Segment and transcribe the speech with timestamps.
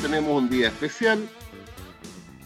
[0.00, 1.28] tenemos un día especial.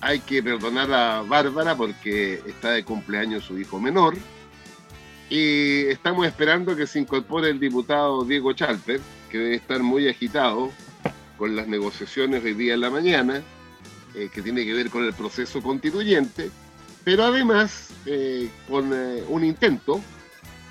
[0.01, 4.17] Hay que perdonar a Bárbara porque está de cumpleaños su hijo menor.
[5.31, 10.71] Y estamos esperando que se incorpore el diputado Diego Chalper, que debe estar muy agitado
[11.39, 13.43] con las negociaciones hoy día en la mañana,
[14.15, 16.51] eh, que tiene que ver con el proceso constituyente,
[17.03, 20.01] pero además eh, con eh, un intento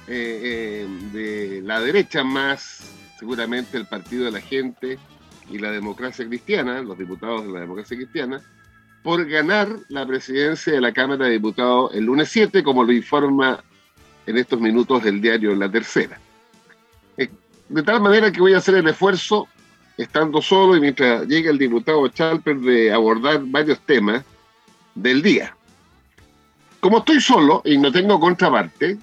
[0.06, 2.82] de la derecha más,
[3.24, 5.00] seguramente el Partido de la Gente,
[5.50, 8.42] y la democracia cristiana, los diputados de la democracia cristiana,
[9.02, 13.64] por ganar la presidencia de la Cámara de Diputados el lunes 7, como lo informa
[14.26, 16.20] en estos minutos el diario La Tercera.
[17.16, 17.30] Eh,
[17.70, 19.48] de tal manera que voy a hacer el esfuerzo,
[19.98, 24.26] estando solo y mientras llega el diputado Chalper, de abordar varios temas
[24.96, 25.56] del día.
[26.82, 28.98] Como estoy solo y no tengo contraparte,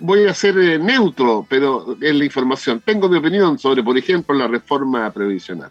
[0.00, 2.80] voy a ser eh, neutro, pero en la información.
[2.84, 5.70] Tengo mi opinión sobre, por ejemplo, la reforma previsional.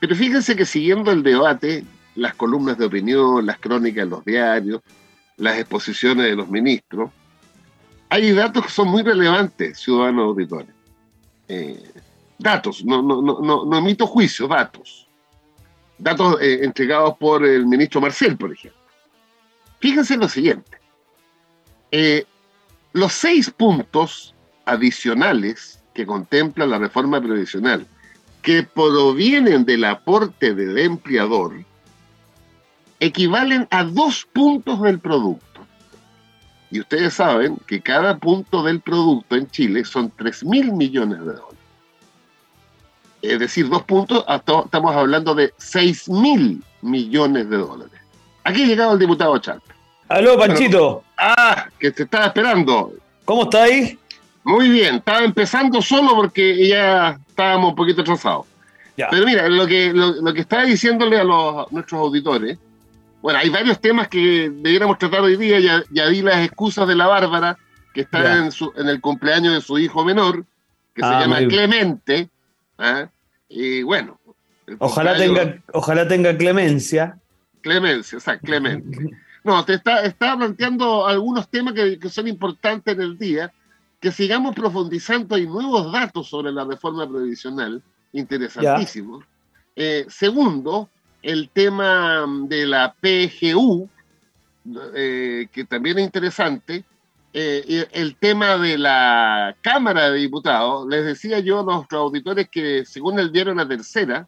[0.00, 1.84] Pero fíjense que siguiendo el debate,
[2.14, 4.80] las columnas de opinión, las crónicas en los diarios,
[5.36, 7.10] las exposiciones de los ministros,
[8.08, 10.68] hay datos que son muy relevantes, ciudadanos auditores.
[11.48, 11.82] Eh,
[12.38, 15.08] datos, no, no, no, no, emito juicio, datos.
[15.98, 18.80] Datos eh, entregados por el ministro Marcel, por ejemplo.
[19.80, 20.78] Fíjense lo siguiente.
[21.90, 22.24] Eh,
[22.96, 24.34] los seis puntos
[24.64, 27.86] adicionales que contempla la reforma previsional,
[28.40, 31.62] que provienen del aporte del empleador,
[32.98, 35.60] equivalen a dos puntos del producto.
[36.70, 41.34] Y ustedes saben que cada punto del producto en Chile son 3 mil millones de
[41.34, 41.58] dólares.
[43.20, 48.00] Es decir, dos puntos, estamos hablando de 6 mil millones de dólares.
[48.44, 49.74] Aquí ha llegado el diputado Chalpe.
[50.08, 51.02] Aló, Panchito.
[51.16, 52.92] Ah, que te estaba esperando.
[53.24, 53.98] ¿Cómo está ahí?
[54.44, 58.46] Muy bien, estaba empezando solo porque ya estábamos un poquito atrasados.
[58.96, 62.58] Pero mira, lo que, lo, que estaba diciéndole a, los, nuestros auditores,
[63.20, 66.94] bueno, hay varios temas que debiéramos tratar hoy día, ya, ya di las excusas de
[66.94, 67.58] la Bárbara,
[67.92, 70.44] que está en, su, en, el cumpleaños de su hijo menor,
[70.94, 72.30] que se ah, llama Clemente,
[72.78, 73.08] ¿ah?
[73.48, 74.18] y bueno.
[74.78, 77.18] Ojalá tenga, ojalá tenga clemencia.
[77.60, 79.10] Clemencia, o sea, Clemente.
[79.46, 83.52] No, te está, está planteando algunos temas que, son importantes en el día,
[84.00, 85.36] que sigamos profundizando.
[85.36, 87.80] Hay nuevos datos sobre la reforma previsional,
[88.12, 89.24] interesantísimos.
[89.76, 90.90] Eh, segundo,
[91.22, 93.88] el tema de la PGU,
[94.96, 96.84] eh, que también es interesante.
[97.32, 102.84] Eh, el tema de la Cámara de Diputados, les decía yo a nuestros auditores que
[102.84, 104.26] según el diario La Tercera,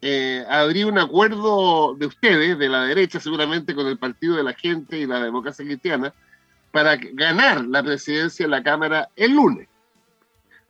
[0.00, 4.52] eh, habría un acuerdo de ustedes, de la derecha seguramente, con el Partido de la
[4.52, 6.14] Gente y la Democracia Cristiana,
[6.70, 9.68] para ganar la presidencia de la Cámara el lunes.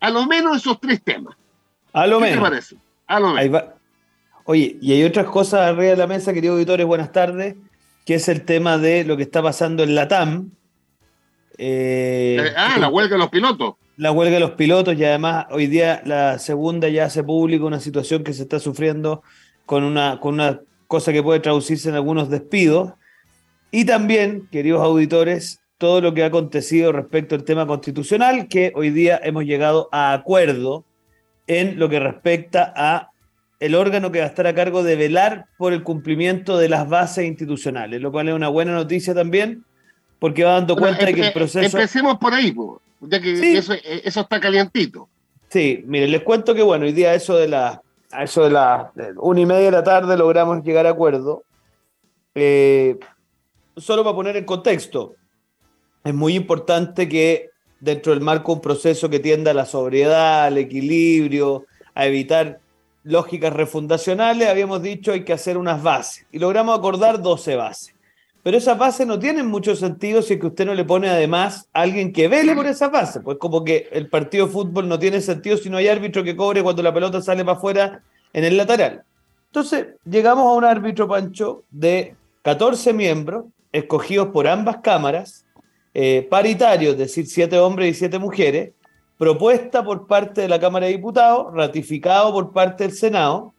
[0.00, 1.36] A lo menos esos tres temas.
[1.92, 2.36] A lo menos.
[2.36, 2.76] ¿Qué te parece?
[3.06, 3.64] A lo menos.
[4.44, 7.56] Oye, y hay otras cosas arriba de la mesa, queridos auditores, buenas tardes,
[8.06, 10.52] que es el tema de lo que está pasando en la TAM.
[11.58, 15.66] Eh, ah, la huelga de los pilotos la huelga de los pilotos y además hoy
[15.66, 19.22] día la segunda ya hace público una situación que se está sufriendo
[19.66, 22.92] con una, con una cosa que puede traducirse en algunos despidos.
[23.72, 28.90] Y también, queridos auditores, todo lo que ha acontecido respecto al tema constitucional, que hoy
[28.90, 30.84] día hemos llegado a acuerdo
[31.48, 33.10] en lo que respecta a
[33.58, 36.88] el órgano que va a estar a cargo de velar por el cumplimiento de las
[36.88, 39.64] bases institucionales, lo cual es una buena noticia también,
[40.20, 41.76] porque va dando cuenta de que el proceso...
[41.76, 42.54] Empecemos por ahí,
[43.00, 45.08] ya que eso, eso está calientito.
[45.48, 48.92] Sí, mire, les cuento que bueno, hoy día eso de la, a eso de la
[49.16, 51.44] una y media de la tarde logramos llegar a acuerdo.
[52.34, 52.98] Eh,
[53.76, 55.14] solo para poner en contexto,
[56.04, 57.50] es muy importante que
[57.80, 62.60] dentro del marco un proceso que tienda a la sobriedad, al equilibrio, a evitar
[63.04, 67.94] lógicas refundacionales, habíamos dicho hay que hacer unas bases y logramos acordar 12 bases.
[68.48, 71.68] Pero esas bases no tienen mucho sentido si es que usted no le pone además
[71.74, 73.20] a alguien que vele por esa base.
[73.20, 76.34] Pues como que el partido de fútbol no tiene sentido si no hay árbitro que
[76.34, 78.02] cobre cuando la pelota sale para afuera
[78.32, 79.02] en el lateral.
[79.48, 85.44] Entonces, llegamos a un árbitro, Pancho, de 14 miembros, escogidos por ambas cámaras,
[85.92, 88.72] eh, paritarios, es decir, siete hombres y siete mujeres,
[89.18, 93.52] propuesta por parte de la Cámara de Diputados, ratificado por parte del Senado,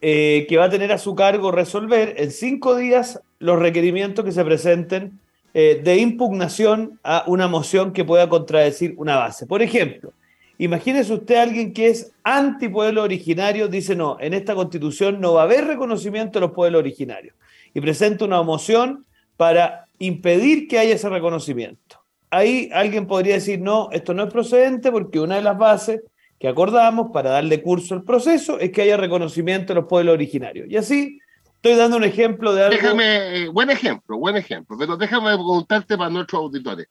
[0.00, 4.32] eh, que va a tener a su cargo resolver en cinco días los requerimientos que
[4.32, 5.18] se presenten
[5.54, 9.46] eh, de impugnación a una moción que pueda contradecir una base.
[9.46, 10.12] Por ejemplo,
[10.58, 15.42] imagínese usted a alguien que es antipueblo originario, dice no, en esta constitución no va
[15.42, 17.34] a haber reconocimiento de los pueblos originarios
[17.72, 19.06] y presenta una moción
[19.36, 22.00] para impedir que haya ese reconocimiento.
[22.30, 26.02] Ahí alguien podría decir, no, esto no es procedente porque una de las bases
[26.38, 30.66] que acordamos para darle curso al proceso es que haya reconocimiento de los pueblos originarios.
[30.68, 31.18] Y así
[31.66, 32.76] estoy dando un ejemplo de algo.
[32.76, 36.88] Déjame, eh, buen ejemplo, buen ejemplo, pero déjame preguntarte para nuestros auditores.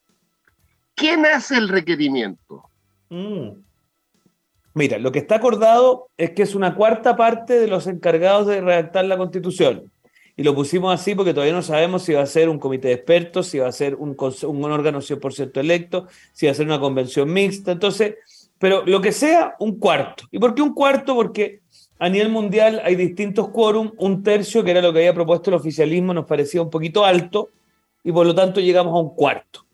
[0.94, 2.64] ¿Quién hace el requerimiento?
[3.10, 3.50] Mm.
[4.74, 8.60] Mira, lo que está acordado es que es una cuarta parte de los encargados de
[8.60, 9.92] redactar la constitución.
[10.38, 12.96] Y lo pusimos así porque todavía no sabemos si va a ser un comité de
[12.96, 16.80] expertos, si va a ser un, un órgano 100% electo, si va a ser una
[16.82, 17.72] convención mixta.
[17.72, 18.16] Entonces,
[18.60, 20.26] pero lo que sea, un cuarto.
[20.32, 21.16] ¿Y por qué un cuarto?
[21.16, 21.62] Porque
[22.00, 25.56] a nivel mundial hay distintos quórum, un tercio, que era lo que había propuesto el
[25.56, 27.50] oficialismo, nos parecía un poquito alto,
[28.04, 29.66] y por lo tanto llegamos a un cuarto,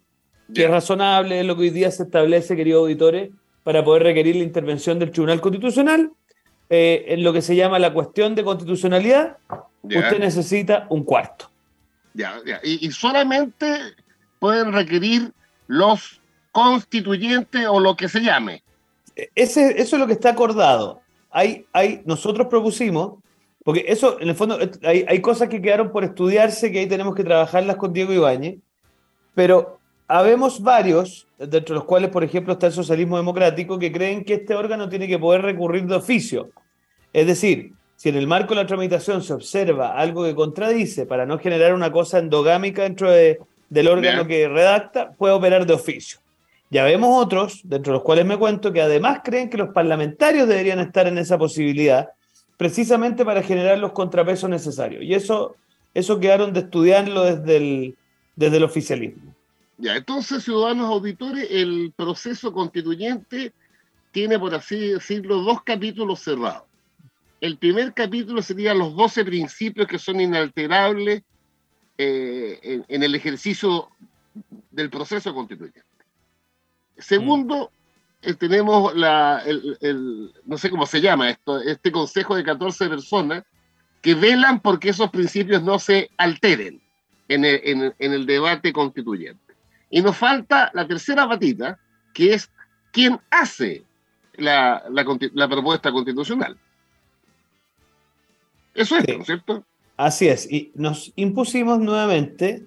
[0.54, 3.32] que es razonable, es lo que hoy día se establece, queridos auditores,
[3.64, 6.12] para poder requerir la intervención del Tribunal Constitucional.
[6.74, 9.36] Eh, en lo que se llama la cuestión de constitucionalidad,
[9.84, 11.52] usted necesita un cuarto.
[12.14, 12.62] Ya, ya.
[12.64, 13.78] Y, y solamente
[14.40, 15.34] pueden requerir
[15.68, 16.22] los
[16.54, 18.64] constituyentes o lo que se llame.
[19.36, 21.01] Ese, eso es lo que está acordado.
[21.32, 23.20] Hay, hay, nosotros propusimos,
[23.64, 27.16] porque eso, en el fondo, hay, hay cosas que quedaron por estudiarse que ahí tenemos
[27.16, 28.58] que trabajarlas con Diego Ibáñez,
[29.34, 34.26] pero habemos varios, dentro de los cuales, por ejemplo, está el socialismo democrático, que creen
[34.26, 36.50] que este órgano tiene que poder recurrir de oficio.
[37.14, 41.26] Es decir, si en el marco de la tramitación se observa algo que contradice para
[41.26, 43.40] no generar una cosa endogámica dentro de,
[43.70, 46.20] del órgano que redacta, puede operar de oficio.
[46.72, 50.48] Ya vemos otros, dentro de los cuales me cuento, que además creen que los parlamentarios
[50.48, 52.12] deberían estar en esa posibilidad,
[52.56, 55.04] precisamente para generar los contrapesos necesarios.
[55.04, 55.58] Y eso,
[55.94, 57.98] eso quedaron de estudiarlo desde el,
[58.38, 59.36] desde el oficialismo.
[59.78, 63.52] Ya, entonces, ciudadanos auditores, el proceso constituyente
[64.14, 66.64] tiene, por así decirlo, dos capítulos cerrados.
[67.42, 71.22] El primer capítulo sería los 12 principios que son inalterables
[71.98, 73.90] eh, en, en el ejercicio
[74.72, 75.91] del proceso constituyente.
[77.02, 77.72] Segundo,
[78.22, 83.44] eh, tenemos la, el, no sé cómo se llama esto, este consejo de 14 personas
[84.02, 86.82] que velan porque esos principios no se alteren
[87.28, 89.54] en el, en, en el debate constituyente.
[89.90, 91.78] Y nos falta la tercera patita,
[92.14, 92.50] que es
[92.92, 93.84] quién hace
[94.36, 96.58] la, la, la propuesta constitucional.
[98.74, 99.66] Eso es, ¿no es cierto?
[99.98, 100.52] Así es.
[100.52, 102.66] Y nos impusimos nuevamente,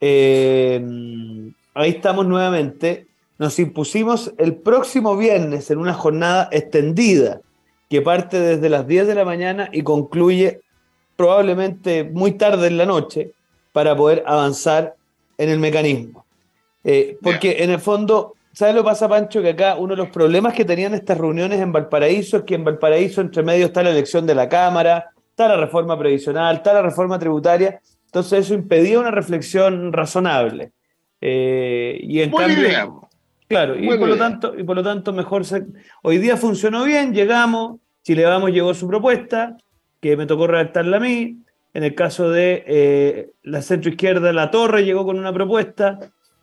[0.00, 3.06] eh, ahí estamos nuevamente,
[3.38, 7.40] nos impusimos el próximo viernes en una jornada extendida
[7.88, 10.60] que parte desde las 10 de la mañana y concluye
[11.16, 13.32] probablemente muy tarde en la noche
[13.72, 14.94] para poder avanzar
[15.38, 16.24] en el mecanismo.
[16.84, 19.42] Eh, porque en el fondo, ¿sabes lo que pasa, Pancho?
[19.42, 22.64] Que acá uno de los problemas que tenían estas reuniones en Valparaíso es que en
[22.64, 26.82] Valparaíso entre medio está la elección de la Cámara, está la reforma previsional, está la
[26.82, 30.72] reforma tributaria, entonces eso impedía una reflexión razonable.
[31.20, 33.05] Eh, y en cambio,
[33.48, 35.42] Claro, y por, lo tanto, y por lo tanto mejor
[36.02, 39.56] hoy día funcionó bien, llegamos, Chile Vamos llegó su propuesta,
[40.00, 41.38] que me tocó redactarla a mí.
[41.74, 45.98] En el caso de eh, la centroizquierda, La Torre llegó con una propuesta,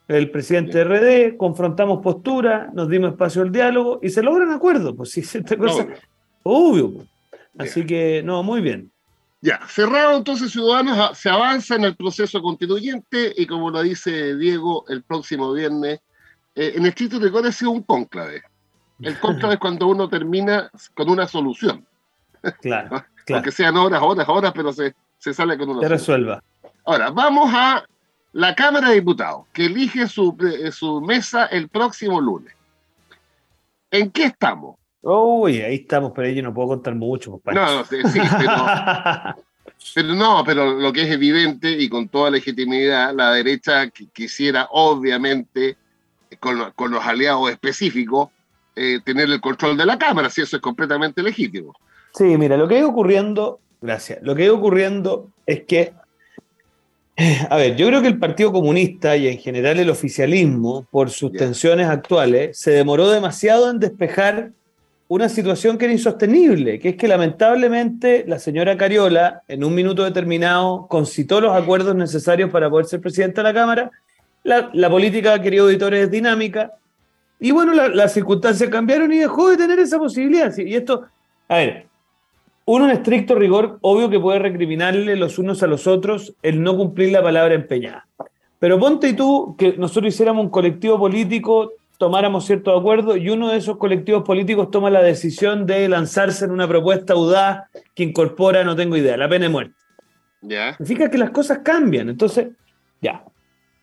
[0.06, 4.94] el presidente de RD, confrontamos postura, nos dimos espacio al diálogo y se logran acuerdos.
[4.96, 5.88] Pues sí, esta cosa.
[6.42, 6.92] Obvio.
[6.92, 7.08] Pues.
[7.58, 8.90] Así que, no, muy bien.
[9.40, 14.84] Ya, cerrado entonces, ciudadanos, se avanza en el proceso constituyente y como lo dice Diego,
[14.88, 16.00] el próximo viernes
[16.54, 18.42] eh, en estricto rigor ha sido un cónclave.
[19.00, 21.84] El cónclave es cuando uno termina con una solución.
[22.60, 23.06] Claro, claro.
[23.30, 26.42] Aunque sean horas, horas, horas, pero se, se sale con una Se resuelva.
[26.84, 27.84] Ahora, vamos a
[28.32, 32.52] la Cámara de Diputados, que elige su, eh, su mesa el próximo lunes.
[33.90, 34.76] ¿En qué estamos?
[35.00, 37.40] Uy, ahí estamos, pero yo no puedo contar mucho.
[37.44, 38.56] No, no, sí, sí, pero,
[39.94, 45.76] pero, no, pero lo que es evidente y con toda legitimidad, la derecha quisiera obviamente,
[46.38, 48.28] con, con los aliados específicos,
[48.76, 51.74] eh, tener el control de la Cámara, si eso es completamente legítimo.
[52.12, 55.92] Sí, mira, lo que ha ocurriendo, gracias, lo que ha ocurriendo es que
[57.48, 61.32] a ver, yo creo que el Partido Comunista y en general el oficialismo, por sus
[61.32, 64.50] tensiones actuales, se demoró demasiado en despejar
[65.06, 70.02] una situación que era insostenible, que es que lamentablemente la señora Cariola, en un minuto
[70.02, 73.90] determinado, concitó los acuerdos necesarios para poder ser presidenta de la Cámara.
[74.44, 76.74] La, política, queridos auditores, es dinámica.
[77.40, 80.56] Y bueno, las circunstancias cambiaron y dejó de tener esa posibilidad.
[80.56, 81.06] Y esto,
[81.48, 81.86] a ver,
[82.66, 86.76] uno en estricto rigor, obvio que puede recriminarle los unos a los otros el no
[86.76, 88.06] cumplir la palabra empeñada.
[88.58, 93.50] Pero ponte y tú que nosotros hiciéramos un colectivo político, tomáramos cierto acuerdo y uno
[93.50, 98.64] de esos colectivos políticos toma la decisión de lanzarse en una propuesta audaz que incorpora,
[98.64, 99.74] no tengo idea, la pena de muerte.
[100.40, 100.76] Ya.
[100.76, 102.08] Significa que las cosas cambian.
[102.08, 102.48] Entonces,
[103.00, 103.24] ya.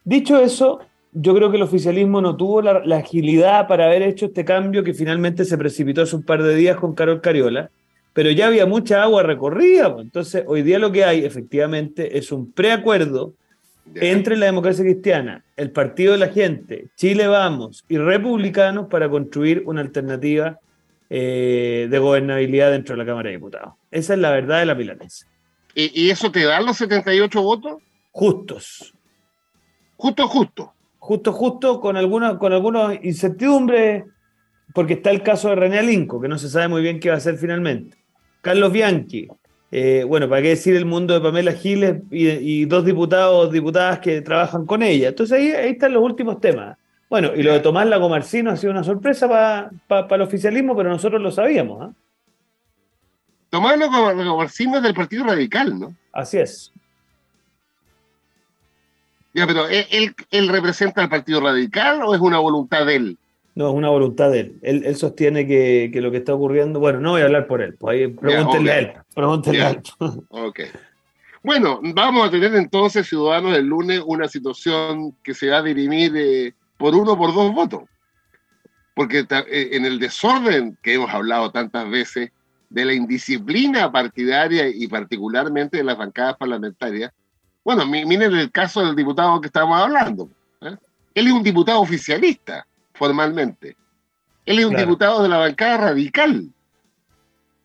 [0.04, 0.80] Dicho eso,
[1.12, 4.84] yo creo que el oficialismo no tuvo la, la agilidad para haber hecho este cambio
[4.84, 7.70] que finalmente se precipitó hace un par de días con Carol Cariola
[8.14, 9.94] pero ya había mucha agua recorrida.
[9.94, 10.06] Pues.
[10.06, 13.34] Entonces, hoy día lo que hay efectivamente es un preacuerdo
[13.96, 19.64] entre la democracia cristiana, el Partido de la Gente, Chile Vamos y republicanos para construir
[19.66, 20.60] una alternativa
[21.10, 23.74] eh, de gobernabilidad dentro de la Cámara de Diputados.
[23.90, 25.28] Esa es la verdad de la pilanesa.
[25.74, 27.82] ¿Y, eso te da los 78 votos?
[28.12, 28.94] Justos.
[30.02, 30.74] Justo, justo.
[30.98, 34.04] Justo, justo, con algunas con algunas incertidumbres,
[34.74, 37.16] porque está el caso de René Alinco, que no se sabe muy bien qué va
[37.16, 37.98] a hacer finalmente.
[38.42, 39.28] Carlos Bianchi.
[39.70, 44.22] Eh, bueno, ¿para qué decir el mundo de Pamela Giles y, dos diputados diputadas que
[44.22, 45.10] trabajan con ella?
[45.10, 46.80] Entonces ahí, ahí están los últimos temas.
[47.08, 49.30] Bueno, y lo de Tomás Lagomarcino ha sido una sorpresa
[49.88, 51.92] para el oficialismo, pero nosotros lo sabíamos.
[51.92, 51.94] ¿eh?
[53.52, 55.96] Tomás Lagomarcino es del Partido Radical, ¿no?
[56.12, 56.74] Así es.
[59.34, 63.18] Ya, pero ¿él, ¿él representa al Partido Radical o es una voluntad de él?
[63.54, 64.60] No, es una voluntad de él.
[64.62, 66.80] Él, sostiene que, lo que está ocurriendo.
[66.80, 67.76] Bueno, no voy a hablar por él.
[67.78, 68.94] Pues ahí pregúntenle a él.
[69.14, 69.82] Pregúntenle a él.
[70.30, 70.60] Ok.
[71.44, 76.14] Bueno, vamos a tener entonces, ciudadanos, el lunes una situación que se va a dirimir
[76.16, 77.82] eh, por uno o por dos votos.
[78.94, 82.32] Porque eh, en el desorden que hemos hablado tantas veces,
[82.70, 87.12] de la indisciplina partidaria y particularmente de las bancadas parlamentarias,
[87.64, 90.30] bueno, miren el caso del diputado que estamos hablando.
[90.62, 90.76] ¿eh?
[91.14, 93.76] Él es un diputado oficialista formalmente.
[94.46, 96.50] Él es un diputado de la bancada radical.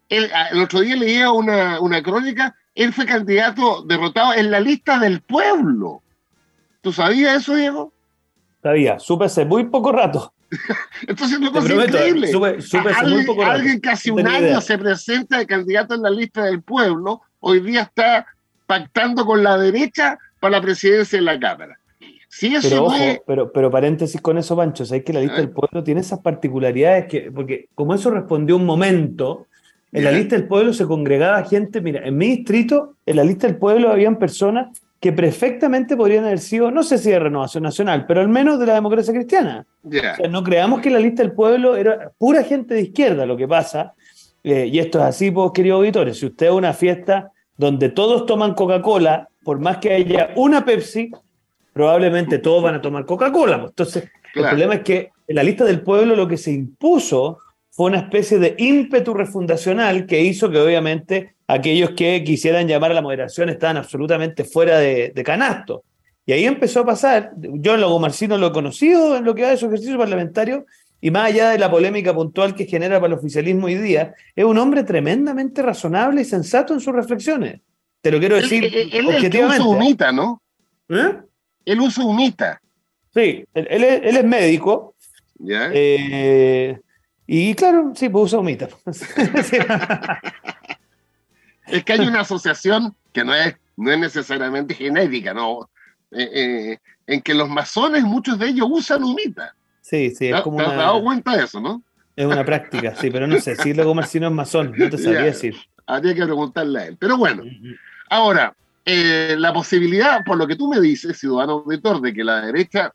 [0.09, 4.99] Él, el otro día leía una, una crónica, él fue candidato derrotado en la lista
[4.99, 6.03] del pueblo.
[6.83, 7.93] ¿Tú sabías eso, Diego?
[8.63, 10.33] Sabía, supe hace muy poco rato.
[11.09, 12.31] Entonces no es increíble.
[12.95, 16.63] alguien, muy alguien que hace un año se presenta de candidato en la lista del
[16.63, 18.27] pueblo, hoy día está
[18.67, 21.79] pactando con la derecha para la presidencia de la Cámara.
[22.41, 26.03] Pero ojo, pero, pero paréntesis con eso, Pancho, sabes que la lista del pueblo tiene
[26.03, 29.47] esas particularidades que, porque como eso respondió un momento,
[29.93, 33.47] en la lista del pueblo se congregaba gente, mira, en mi distrito, en la lista
[33.47, 38.05] del pueblo habían personas que perfectamente podrían haber sido, no sé si de Renovación Nacional,
[38.07, 39.65] pero al menos de la democracia cristiana.
[39.85, 43.37] O sea, no creamos que la lista del pueblo era pura gente de izquierda, lo
[43.37, 43.95] que pasa,
[44.43, 48.27] eh, y esto es así, pues, queridos auditores, si usted a una fiesta donde todos
[48.27, 51.11] toman Coca-Cola, por más que haya una Pepsi,
[51.73, 53.65] probablemente todos van a tomar Coca-Cola.
[53.67, 57.39] Entonces, el problema es que en la lista del pueblo lo que se impuso
[57.71, 62.95] fue una especie de ímpetu refundacional que hizo que obviamente aquellos que quisieran llamar a
[62.95, 65.85] la moderación estaban absolutamente fuera de, canasto.
[66.25, 69.43] Y ahí empezó a pasar, yo en lo Marcino lo he conocido en lo que
[69.43, 70.65] va de su ejercicio parlamentario,
[71.01, 74.45] y más allá de la polémica puntual que genera para el oficialismo hoy día, es
[74.45, 77.61] un hombre tremendamente razonable y sensato en sus reflexiones.
[78.01, 78.65] Te lo quiero decir.
[78.65, 80.13] Él, él, objetivamente.
[80.13, 80.43] ¿no?
[80.89, 81.19] ¿Eh?
[81.67, 82.61] él usa humita.
[83.13, 84.95] Sí, él, es, médico.
[85.39, 85.71] ¿Ya?
[85.73, 86.79] Eh,
[87.27, 88.69] y claro, sí, pues usa humita.
[91.67, 95.69] es que hay una asociación que no es, no es necesariamente genética, ¿no?
[96.13, 99.55] Eh, eh, en que los masones, muchos de ellos usan humita.
[99.89, 101.81] Sí, sí, es como ¿Te has dado cuenta de eso, no?
[102.17, 105.27] Es una práctica, sí, pero no sé, si luego Marcino es masón, no te sabría
[105.27, 105.55] decir.
[105.87, 106.97] Habría que preguntarle a él.
[106.99, 107.45] Pero bueno,
[108.11, 108.53] ahora,
[108.85, 112.93] eh, la posibilidad, por lo que tú me dices, ciudadano auditor, de que la derecha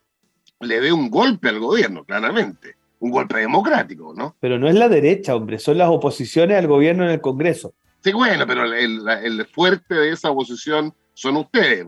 [0.60, 2.76] le dé un golpe al gobierno, claramente.
[2.98, 4.36] Un golpe democrático, ¿no?
[4.38, 7.72] Pero no es la derecha, hombre, son las oposiciones al gobierno en el Congreso.
[8.04, 11.86] Sí, bueno, pero el, fuerte de esa oposición son ustedes.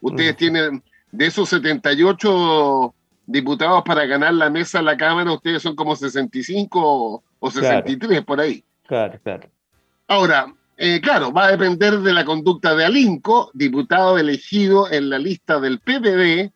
[0.00, 0.82] Ustedes tienen
[1.12, 2.94] de esos 78
[3.26, 8.64] diputados para ganar la mesa la Cámara, ustedes son como 65 o 63 por ahí.
[8.86, 9.48] Claro, claro.
[10.08, 15.18] Ahora, eh, claro, va a depender de la conducta de Alinco, diputado elegido en la
[15.18, 16.52] lista del PPD,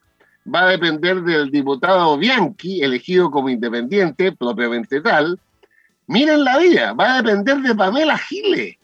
[0.53, 5.39] va a depender del diputado Bianchi, elegido como independiente, propiamente tal.
[6.07, 8.79] Miren la vía, va a depender de Pamela Gile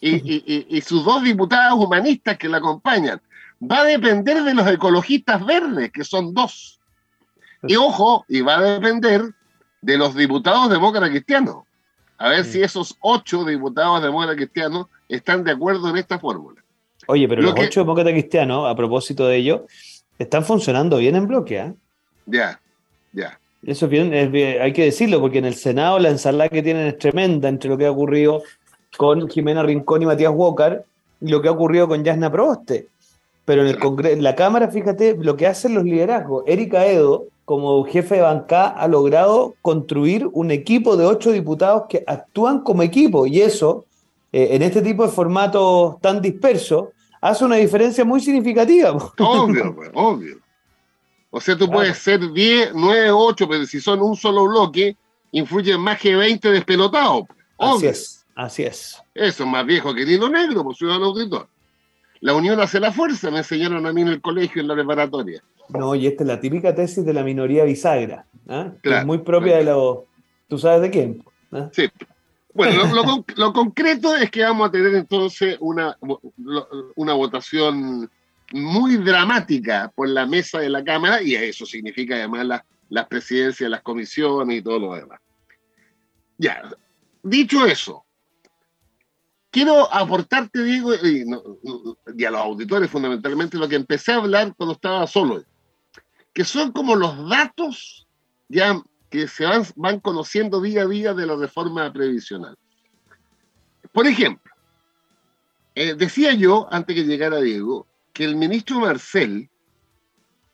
[0.00, 3.20] y, sus dos diputados humanistas que la acompañan.
[3.62, 6.79] Va a depender de los ecologistas verdes, que son dos.
[7.62, 9.22] Y ojo, y va a depender
[9.82, 11.64] de los diputados demócratas cristianos.
[12.18, 16.62] A ver si esos ocho diputados demócratas cristianos están de acuerdo en esta fórmula.
[17.06, 19.66] Oye, pero los ocho demócratas cristianos, a propósito de ello,
[20.18, 21.74] están funcionando bien en bloque, ¿eh?
[22.26, 22.60] Ya,
[23.12, 23.40] ya.
[23.62, 26.98] Eso es bien, hay que decirlo, porque en el Senado la ensalada que tienen es
[26.98, 28.42] tremenda entre lo que ha ocurrido
[28.96, 30.84] con Jimena Rincón y Matías Walker
[31.20, 32.88] y lo que ha ocurrido con Yasna Proboste.
[33.44, 36.44] Pero en, el Congreso, en la Cámara, fíjate lo que hacen los liderazgos.
[36.46, 42.04] Erika Edo, como jefe de bancada, ha logrado construir un equipo de ocho diputados que
[42.06, 43.26] actúan como equipo.
[43.26, 43.86] Y eso,
[44.30, 46.90] eh, en este tipo de formatos tan dispersos,
[47.20, 48.92] hace una diferencia muy significativa.
[49.18, 50.38] Obvio, pues, obvio.
[51.30, 54.96] O sea, tú puedes ser 10, 9, 8, pero si son un solo bloque,
[55.32, 57.24] influyen más que 20 despelotados.
[57.58, 59.02] Así es, así es.
[59.12, 61.48] Eso es más viejo que hilo negro, por ciudadano auditor.
[62.20, 65.42] La unión hace la fuerza, me enseñaron a mí en el colegio, en la preparatoria.
[65.78, 68.72] No, y esta es la típica tesis de la minoría bisagra, ¿ah?
[68.82, 70.00] es muy propia de los...
[70.48, 71.24] ¿Tú sabes de quién?
[71.52, 71.68] ¿Ah?
[71.72, 71.88] Sí.
[72.52, 72.82] Bueno,
[73.36, 75.96] lo, concreto es que vamos a tener entonces una,
[76.96, 78.10] una votación
[78.52, 83.82] muy dramática por la mesa de la Cámara y eso significa además las presidencias, las
[83.82, 85.20] comisiones y todo lo demás.
[86.38, 86.62] Ya,
[87.22, 88.04] dicho eso,
[89.50, 95.06] quiero aportarte, Diego, y, a los auditores fundamentalmente, lo que empecé a hablar cuando estaba
[95.06, 95.42] solo,
[96.32, 98.06] que son como los datos
[98.48, 102.56] ya que se van, van conociendo día a día de la reforma previsional.
[103.92, 104.52] Por ejemplo,
[105.74, 109.48] eh, decía yo, antes que llegara Diego, que el ministro Marcel,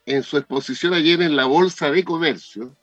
[0.07, 2.75] en su exposición ayer en la Bolsa de Comercio,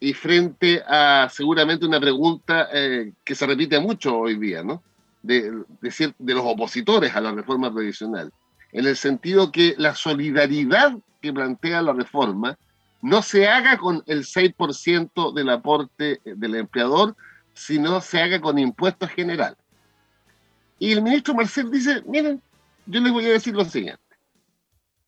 [0.00, 4.82] y frente a seguramente una pregunta eh, que se repite mucho hoy día, ¿no?
[5.24, 8.30] de, de, los opositores a la reforma previsional,
[8.74, 12.58] en el sentido que la solidaridad que plantea la reforma
[13.00, 17.16] no se haga con el 6% del aporte del empleador,
[17.54, 19.58] sino se haga con impuestos generales.
[20.80, 22.42] Y el ministro Marcel dice, miren,
[22.86, 24.02] yo les voy a decir lo siguiente.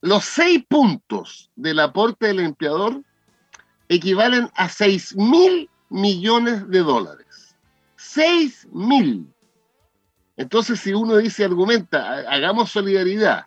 [0.00, 3.02] Los seis puntos del aporte del empleador
[3.88, 7.56] equivalen a 6 mil millones de dólares.
[7.96, 9.26] 6 mil.
[10.36, 13.46] Entonces, si uno dice, argumenta, hagamos solidaridad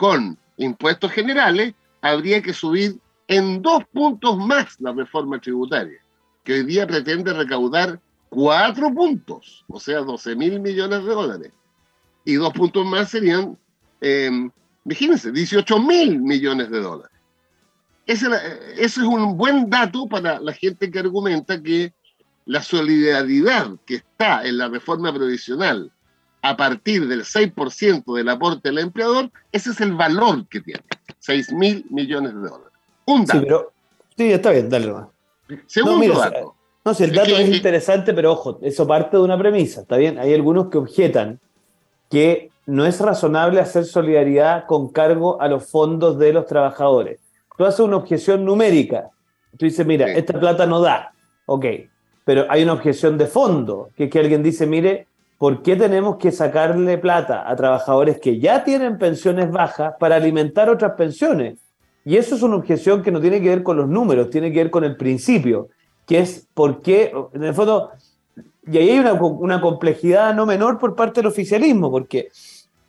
[0.00, 6.00] con impuestos generales, habría que subir en dos puntos más la reforma tributaria,
[6.42, 11.52] que hoy día pretende recaudar cuatro puntos, o sea, 12 mil millones de dólares.
[12.24, 13.58] Y dos puntos más serían,
[14.00, 14.30] eh,
[14.86, 17.18] imagínense, 18 mil millones de dólares.
[18.06, 18.26] Ese,
[18.76, 21.92] ese es un buen dato para la gente que argumenta que
[22.46, 25.92] la solidaridad que está en la reforma provisional
[26.42, 30.82] a partir del 6% del aporte del empleador, ese es el valor que tiene,
[31.18, 32.72] 6 mil millones de dólares.
[33.06, 33.40] Un dato.
[33.40, 33.72] Sí, pero,
[34.16, 35.06] sí está bien, dale más.
[35.66, 36.54] Segundo dato.
[36.84, 40.18] No, si el dato es, interesante, pero ojo, eso parte de una premisa, ¿está bien?
[40.18, 41.38] Hay algunos que objetan
[42.08, 47.20] que no es razonable hacer solidaridad con cargo a los fondos de los trabajadores.
[47.56, 49.10] Tú haces una objeción numérica.
[49.58, 51.12] Tú dices, mira, esta plata no da.
[51.44, 51.66] Ok,
[52.24, 55.06] pero hay una objeción de fondo, que es que alguien dice, mire,
[55.40, 60.68] ¿por qué tenemos que sacarle plata a trabajadores que ya tienen pensiones bajas para alimentar
[60.68, 61.58] otras pensiones?
[62.04, 64.58] Y eso es una objeción que no tiene que ver con los números, tiene que
[64.58, 65.68] ver con el principio,
[66.06, 67.90] que es por qué, en el fondo,
[68.70, 72.28] y ahí hay una, una complejidad no menor por parte del oficialismo, porque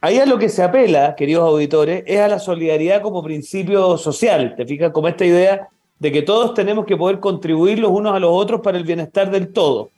[0.02, 4.56] ahí a lo que se apela, queridos auditores, es a la solidaridad como principio social,
[4.58, 4.92] ¿te fijas?
[4.92, 8.60] Como esta idea de que todos tenemos que poder contribuir los unos a los otros
[8.60, 9.92] para el bienestar del todo.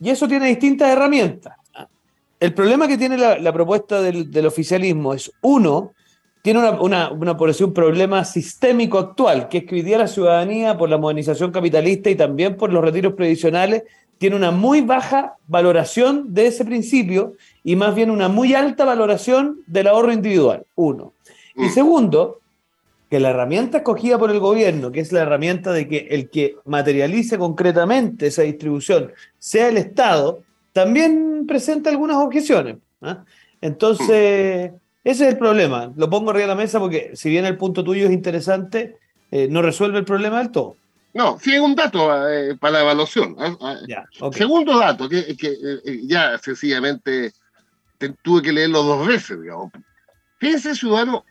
[0.00, 1.54] Y eso tiene distintas herramientas.
[2.38, 5.92] El problema que tiene la, propuesta del, oficialismo es, uno,
[6.42, 10.96] tiene una, un problema sistémico actual, que es que hoy día la ciudadanía, por la
[10.96, 13.82] modernización capitalista y también por los retiros previsionales,
[14.16, 19.60] tiene una muy baja valoración de ese principio y más bien una muy alta valoración
[19.66, 21.12] del ahorro individual, uno.
[21.56, 21.70] Y mm.
[21.70, 22.39] segundo,
[23.10, 26.56] que la herramienta escogida por el gobierno, que es la herramienta de que el que
[26.64, 32.76] materialice concretamente esa distribución sea el Estado, también presenta algunas objeciones.
[33.02, 33.24] ¿ah?
[33.60, 34.70] Entonces,
[35.02, 35.92] Ese es el problema.
[35.96, 38.98] Lo pongo arriba de la mesa porque si bien el punto tuyo es interesante,
[39.30, 40.76] eh, no resuelve el problema del todo.
[41.12, 43.34] No, sí es un dato eh, para la evaluación.
[43.38, 45.48] Ah, ah, segundo dato, que, que
[45.84, 47.32] eh, ya sencillamente
[48.22, 49.72] tuve que leerlo dos veces, digamos.
[50.38, 51.24] Fíjense, ciudadano,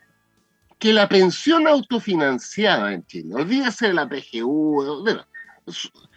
[0.80, 5.04] que la pensión autofinanciada en Chile, olvídese de la PGU,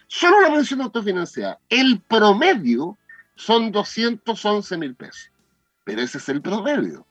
[0.07, 2.97] solo la pensión autofinanciada, el promedio
[3.35, 5.29] son 211 mil pesos.
[5.83, 7.05] Pero ese es el promedio.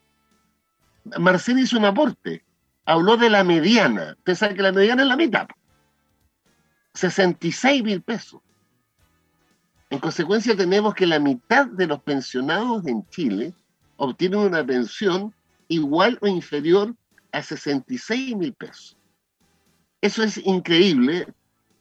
[1.19, 2.43] Marcelo hizo un aporte,
[2.87, 4.15] habló de la mediana.
[4.19, 5.47] Usted sabe que la mediana es la mitad.
[6.95, 8.41] 66 mil pesos.
[9.91, 13.53] En consecuencia, tenemos que la mitad de los pensionados en Chile
[13.97, 15.35] obtienen una pensión
[15.69, 16.95] igual o inferior
[17.33, 18.97] a 66 mil pesos.
[20.01, 21.27] Eso es increíble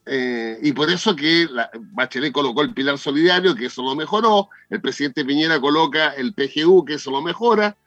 [0.06, 4.50] eh, y por eso que la, Bachelet colocó el pilar solidario, que eso lo mejoró,
[4.70, 7.78] el presidente Piñera coloca el PGU, que eso lo mejora,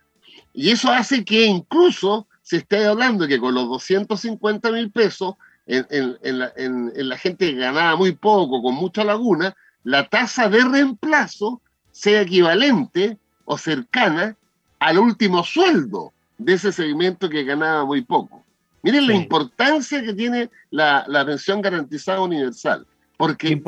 [0.53, 5.35] y eso hace que incluso se esté hablando que con los 250 mil pesos,
[5.67, 12.23] en, la, gente que ganaba muy poco, con mucha laguna, la tasa de reemplazo sea
[12.23, 14.35] equivalente o cercana
[14.79, 18.45] al último sueldo de ese segmento que ganaba muy poco.
[18.83, 22.87] Miren la importancia que tiene la, pensión garantizada universal.
[23.17, 23.61] Porque,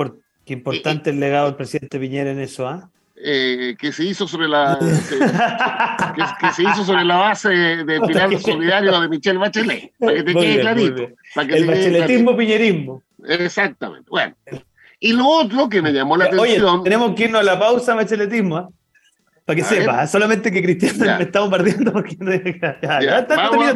[0.44, 2.90] Qué, importante el legado del presidente Piñera en eso, ¿ah?
[3.18, 4.78] Eh, que se hizo sobre la
[6.40, 10.34] que, se hizo sobre la base de, Pilar Solidario de Michelle Bachelet, para que te
[10.34, 11.02] quede clarito.
[11.48, 13.02] el bacheletismo piñerismo.
[13.26, 14.10] Exactamente.
[14.10, 14.34] Bueno.
[15.00, 16.80] Y lo otro que me llamó la atención.
[16.80, 18.70] Oye, tenemos que irnos a la pausa, bacheletismo.
[19.46, 19.52] ¿Ah?
[19.52, 23.74] Para que sepa, solamente que Cristian me está bombardeando porque ya, vamos,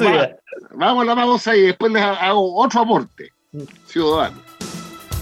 [0.74, 3.30] vamos, a la pausa y después les hago otro aporte
[3.86, 4.50] ciudadano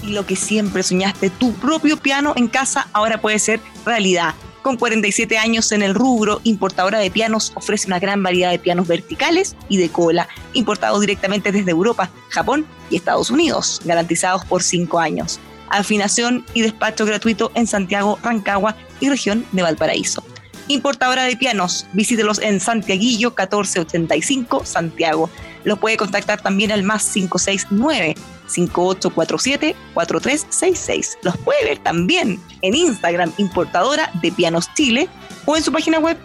[0.03, 4.33] y lo que siempre soñaste, tu propio piano en casa, ahora puede ser realidad.
[4.61, 8.87] Con 47 años en el rubro, Importadora de Pianos ofrece una gran variedad de pianos
[8.87, 14.99] verticales y de cola, importados directamente desde Europa, Japón y Estados Unidos, garantizados por 5
[14.99, 15.39] años.
[15.69, 20.23] Afinación y despacho gratuito en Santiago, Rancagua y región de Valparaíso.
[20.69, 25.31] Importadora de pianos, visítelos en Santiaguillo 1485, Santiago.
[25.63, 28.13] Los puede contactar también al más 569
[28.47, 31.17] 5847-4366.
[31.23, 35.09] Los puede ver también en Instagram Importadora de Pianos Chile
[35.45, 36.17] o en su página web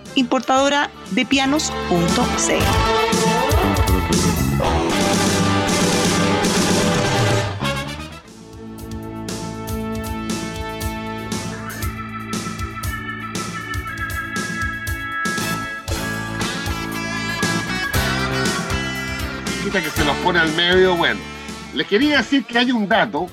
[19.83, 21.19] que se nos pone al medio, bueno,
[21.75, 23.27] les quería decir que hay un dato,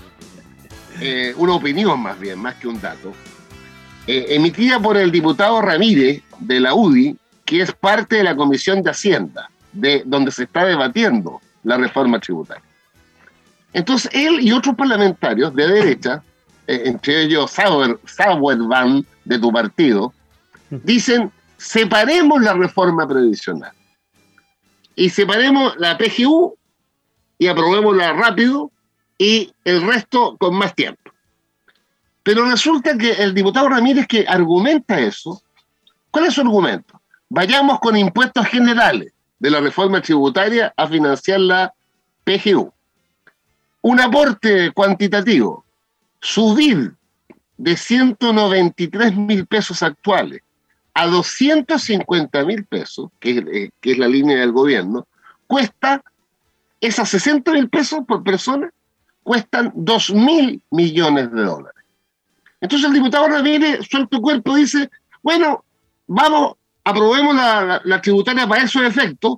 [0.99, 3.13] eh, una opinión más bien, más que un dato,
[4.07, 8.81] eh, emitida por el diputado Ramírez de la UDI, que es parte de la Comisión
[8.81, 12.63] de Hacienda, de donde se está debatiendo la reforma tributaria.
[13.71, 16.23] Entonces, él y otros parlamentarios de derecha,
[16.65, 20.11] eh, entre ellos Sauer, Sauerban de tu partido,
[20.71, 23.73] dicen, separemos la reforma previsional
[24.95, 26.55] y separemos la PGU
[27.37, 28.71] y aprobémosla rápido
[29.17, 31.11] y el resto con más tiempo.
[32.23, 35.41] Pero resulta que el diputado Ramírez que argumenta eso,
[36.11, 37.01] ¿cuál es su argumento?
[37.29, 41.73] Vayamos con impuestos generales de la reforma tributaria a financiar la
[42.23, 42.71] PGU.
[43.81, 45.65] Un aporte cuantitativo,
[46.19, 46.93] subir
[47.57, 50.41] de 193 mil pesos actuales
[50.93, 55.07] a 250 mil pesos, que, eh, que es la línea del gobierno,
[55.47, 56.03] cuesta
[56.79, 58.71] esas 60 mil pesos por persona
[59.23, 61.83] cuestan 2 mil millones de dólares.
[62.59, 64.89] Entonces el diputado Ramírez, suelto cuerpo, dice,
[65.21, 65.63] bueno,
[66.07, 69.37] vamos, aprobemos la, la, tributaria para esos efectos,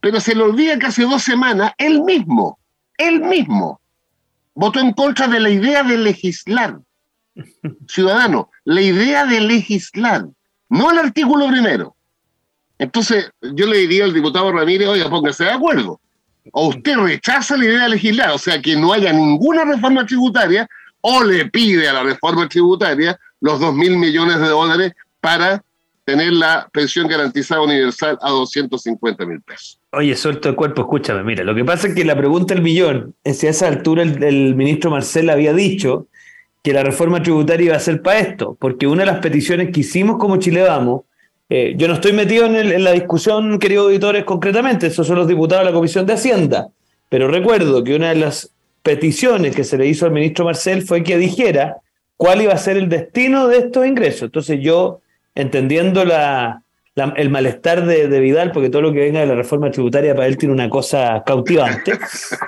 [0.00, 2.58] pero se le olvida que hace dos semanas él mismo,
[2.96, 3.80] él mismo,
[4.54, 6.80] votó en contra de la idea de legislar.
[7.88, 10.28] Ciudadano, la idea de legislar,
[10.70, 11.94] no el artículo primero.
[12.78, 16.00] Entonces, yo le diría al diputado Ramírez, oiga, póngase de acuerdo
[16.52, 20.66] o usted rechaza la idea de legislar, o sea, que no haya ninguna reforma tributaria,
[21.02, 25.62] o le pide a la reforma tributaria los 2 mil millones de dólares para
[26.04, 29.78] tener la pensión garantizada universal a 250 mil pesos.
[29.92, 33.14] Oye, suelto el cuerpo, escúchame, mira, lo que pasa es que la pregunta del millón
[33.24, 36.08] si a esa altura el, el ministro Marcel había dicho
[36.62, 39.80] que la reforma tributaria iba a ser para esto, porque una de las peticiones que
[39.80, 41.02] hicimos como Chile Vamos
[41.52, 45.64] eh, yo no estoy metido en, la discusión, queridos auditores, concretamente, esos son los diputados
[45.64, 46.68] de la Comisión de Hacienda,
[47.08, 48.52] pero recuerdo que una de las
[48.84, 51.78] peticiones que se le hizo al ministro Marcel fue que dijera
[52.16, 54.22] cuál iba a ser el destino de estos ingresos.
[54.22, 55.00] Entonces yo,
[55.34, 56.62] entendiendo la,
[56.94, 60.36] el malestar de, Vidal, porque todo lo que venga de la reforma tributaria para él
[60.36, 61.92] tiene una cosa cautivante.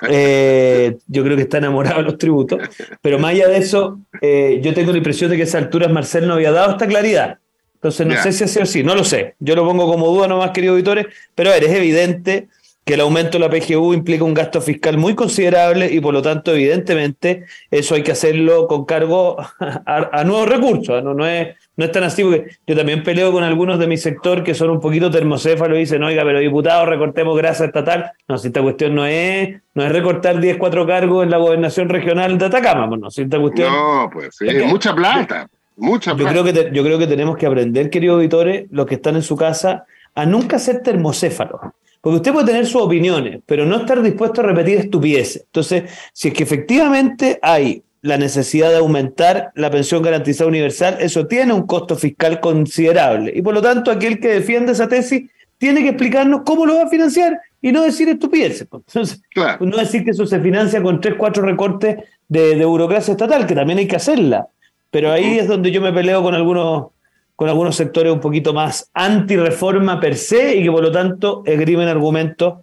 [0.09, 2.61] Eh, yo creo que está enamorado de los tributos.
[3.01, 5.89] Pero más allá de eso, eh, yo tengo la impresión de que a esa altura
[5.89, 7.39] Marcel no había dado esta claridad.
[7.75, 9.37] Entonces no sé si así o sí, no lo sé.
[9.39, 12.49] Yo lo pongo como duda nomás, querido auditores, pero a ver, es evidente
[12.85, 16.23] que el aumento de la PGU implica un gasto fiscal muy considerable y por lo
[16.23, 19.37] tanto, evidentemente, eso hay que hacerlo con cargo
[19.87, 21.03] a, nuevos recursos.
[21.03, 21.15] ¿no?
[21.15, 24.45] No, es, no es tan así, porque yo también peleo con algunos de mi sector
[24.45, 28.13] que son un poquito termocéfalos y dicen, oiga, pero diputados, recortemos grasa estatal.
[28.29, 31.89] No, si esta cuestión no es, no es recortar 10, 4 cargos en la gobernación
[31.89, 33.73] regional de Atacama, pues no, si esta cuestión...
[33.73, 35.49] No, pues sí, mucha plata.
[35.77, 36.35] Mucha plata.
[36.35, 39.23] Yo creo, que yo creo que tenemos que aprender, queridos auditores, los que están en
[39.23, 41.61] su casa, a nunca ser termocéfalos.
[42.03, 45.45] Porque usted puede tener sus opiniones, pero no estar dispuesto a repetir estupideces.
[45.47, 51.27] Entonces, si es que efectivamente hay la necesidad de aumentar la pensión garantizada universal, eso
[51.27, 53.33] tiene un costo fiscal considerable.
[53.35, 56.83] Y por lo tanto, aquel que defiende esa tesis tiene que explicarnos cómo lo va
[56.83, 58.63] a financiar y no decir estupideces.
[58.73, 59.23] Entonces,
[59.61, 63.55] no decir que eso se financia con tres, cuatro recortes de, de burocracia estatal, que
[63.55, 64.49] también hay que hacerla.
[64.91, 66.89] Pero ahí es donde yo me peleo con algunos
[67.37, 71.89] con algunos sectores un poquito más anti-reforma per se y que por lo tanto esgrimen
[71.89, 72.59] argumentos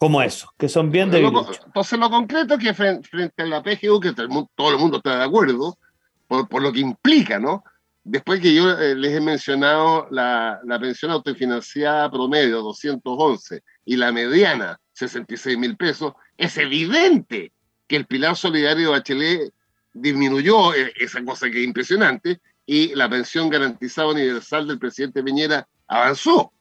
[0.00, 4.00] como esos, que son bien de Entonces lo concreto es que frente, a la PGU,
[4.00, 5.76] que todo el mundo está de acuerdo,
[6.26, 7.62] por, lo que implica, ¿no?
[8.02, 14.10] Después que yo eh, les he mencionado la, la, pensión autofinanciada promedio, 211, y la
[14.10, 17.52] mediana, 66 mil pesos, es evidente
[17.86, 19.52] que el pilar solidario de Bachelet
[19.92, 25.68] disminuyó, eh, esa cosa que es impresionante, y la pensión garantizada universal del presidente Piñera
[25.86, 26.54] avanzó.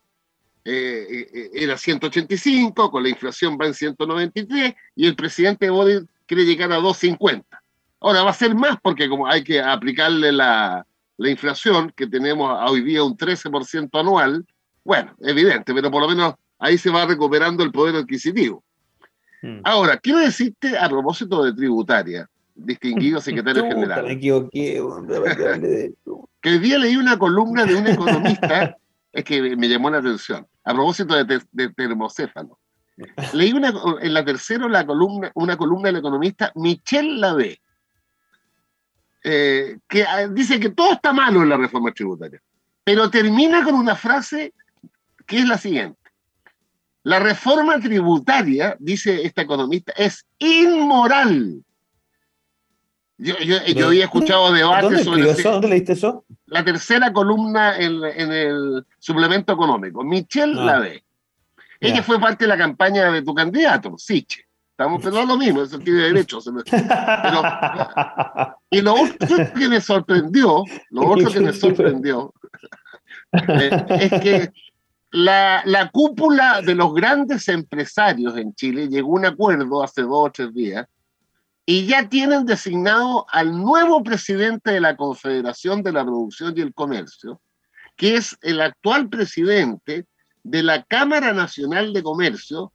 [0.71, 6.45] Eh, eh, era 185, con la inflación va en 193 y el presidente Biden quiere
[6.45, 7.62] llegar a 250.
[8.01, 10.86] Ahora va a ser más porque como hay que aplicarle la,
[11.17, 14.45] la inflación, que tenemos hoy día un 13% anual,
[14.84, 18.63] bueno, evidente, pero por lo menos ahí se va recuperando el poder adquisitivo.
[19.41, 19.62] Hmm.
[19.63, 24.03] Ahora, quiero decirte a propósito de tributaria, distinguido secretario general.
[24.03, 24.82] Me equivoqué.
[26.41, 28.77] que el día leí una columna de un economista,
[29.11, 32.59] es que me llamó la atención, a propósito de, termocéfalo.
[33.33, 37.61] Leí una, en la tercera la columna, una columna del economista Michel Lavé,
[39.23, 42.41] eh, que ah, dice que todo está malo en la reforma tributaria,
[42.83, 44.53] pero termina con una frase
[45.25, 45.97] que es la siguiente.
[47.03, 51.63] La reforma tributaria, dice este economista, es inmoral
[53.19, 55.29] yo, yo, había escuchado debates sobre.
[55.29, 55.51] Eso?
[55.51, 56.25] ¿Dónde leíste eso?
[56.45, 60.03] La tercera columna en, en el suplemento económico.
[60.03, 60.65] Michelle ah.
[60.65, 61.03] Lade.
[61.82, 64.45] Ella fue parte de la campaña de tu candidato, Siche.
[64.71, 66.49] Estamos, pero no lo mismo, eso tiene derechos.
[68.69, 72.34] y lo otro que me sorprendió, lo otro que me sorprendió,
[73.34, 74.53] eh, es que
[75.12, 80.27] la, la cúpula de los grandes empresarios en Chile llegó a un acuerdo hace dos
[80.27, 80.88] o tres días
[81.69, 86.73] y ya tienen designado al nuevo presidente de la Confederación de la Producción y el
[86.73, 87.39] Comercio,
[87.95, 90.08] que es el actual presidente
[90.41, 92.73] de la Cámara Nacional de Comercio,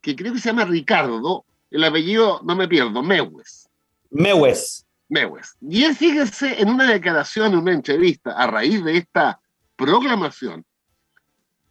[0.00, 3.68] que creo que se llama Ricardo, el apellido no me pierdo, Mewes.
[4.10, 4.86] Mewes.
[5.08, 5.56] Mewes.
[5.60, 9.40] Y él, fíjese, en una declaración, en una entrevista, a raíz de esta
[9.74, 10.64] proclamación,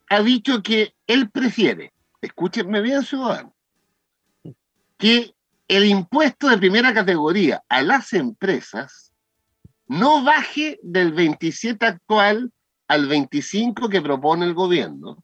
[0.09, 3.55] ha dicho que él prefiere, escúchenme bien, ciudadano,
[4.97, 5.35] que
[5.67, 9.11] el impuesto de primera categoría a las empresas
[9.87, 12.51] no baje del 27 actual
[12.87, 15.23] al 25 que propone el gobierno,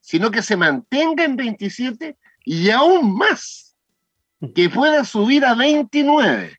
[0.00, 3.76] sino que se mantenga en 27 y aún más,
[4.54, 6.58] que pueda subir a 29,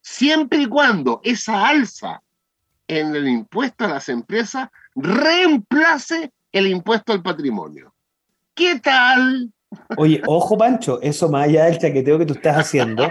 [0.00, 2.22] siempre y cuando esa alza
[2.86, 7.94] en el impuesto a las empresas reemplace el impuesto al patrimonio.
[8.54, 9.52] ¿Qué tal?
[9.96, 13.10] Oye, ojo, Pancho, eso más allá del chaqueteo que tú estás haciendo,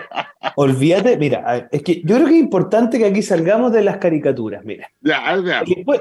[0.55, 4.63] olvídate, mira, es que yo creo que es importante que aquí salgamos de las caricaturas,
[4.63, 4.89] mira.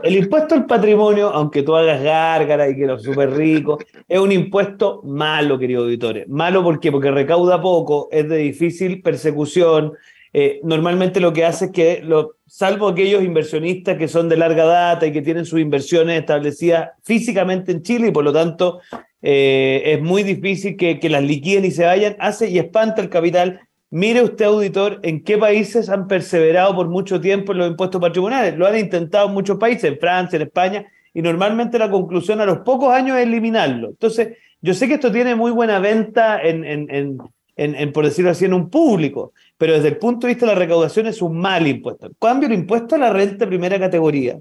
[0.02, 4.32] el, impuesto, al patrimonio, aunque tú hagas gárgara y que los súper rico, es un
[4.32, 6.28] impuesto malo, querido auditores.
[6.28, 6.90] Malo ¿por qué?
[6.90, 9.92] porque recauda poco, es de difícil persecución.
[10.32, 14.64] Eh, normalmente lo que hace es que, lo, salvo aquellos inversionistas que son de larga
[14.64, 18.80] data y que tienen sus inversiones establecidas físicamente en Chile y por lo tanto
[19.22, 23.60] eh, es muy difícil que, las liquiden y se vayan, hace y espanta el capital.
[23.90, 28.56] Mire usted, auditor, en qué países han perseverado por mucho tiempo en los impuestos patrimoniales.
[28.56, 32.46] Lo han intentado en muchos países, en Francia, en España, y normalmente la conclusión a
[32.46, 33.88] los pocos años es eliminarlo.
[33.88, 37.18] Entonces, yo sé que esto tiene muy buena venta en, en, en,
[37.56, 40.58] en, por decirlo así, en un público, pero desde el punto de vista de la
[40.58, 42.06] recaudación es un mal impuesto.
[42.06, 44.38] En cambio, el impuesto a la renta primera categoría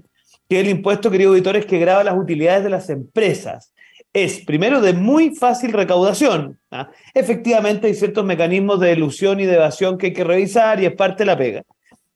[0.50, 3.72] que el impuesto, querido auditores, que graba las utilidades de las empresas.
[4.12, 6.58] Es, primero, de muy fácil recaudación.
[6.70, 6.90] ¿ah?
[7.14, 10.94] Efectivamente, hay ciertos mecanismos de ilusión y de evasión que hay que revisar y es
[10.94, 11.62] parte de la pega.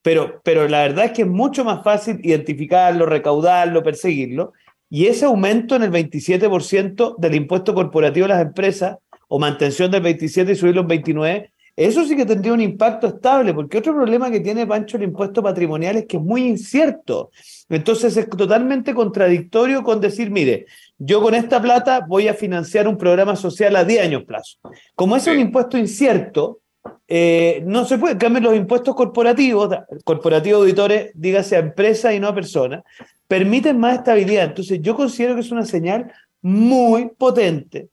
[0.03, 4.53] Pero, pero la verdad es que es mucho más fácil identificarlo, recaudarlo, perseguirlo.
[4.91, 10.03] Y ese aumento en el 27% del impuesto corporativo a las empresas, o mantención del
[10.03, 14.31] 27 y subirlo en 29, eso sí que tendría un impacto estable, porque otro problema
[14.31, 17.31] que tiene Pancho el impuesto patrimonial es que es muy incierto.
[17.69, 20.67] Entonces es totalmente contradictorio con decir, mire,
[20.99, 24.59] yo con esta plata voy a financiar un programa social a 10 años plazo.
[24.95, 26.61] Como es un impuesto incierto,
[27.09, 28.19] eh, no se puede.
[28.19, 29.75] cambiar los impuestos corporativos,
[30.05, 32.83] corporativos auditores, dígase a empresas y no a personas,
[33.27, 34.45] permiten más estabilidad.
[34.45, 37.89] Entonces yo considero que es una señal muy potente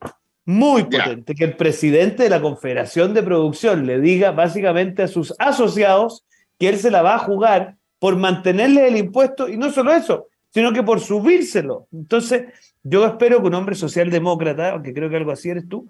[0.46, 5.34] muy potente que el presidente de la Confederación de Producción le diga básicamente a sus
[5.40, 6.26] asociados
[6.60, 10.26] que él se la va a jugar por mantenerle el impuesto y no solo eso,
[10.50, 11.88] sino que por subírselo.
[11.94, 12.46] Entonces,
[12.82, 15.88] yo espero que un hombre socialdemócrata, aunque creo que algo así eres tú,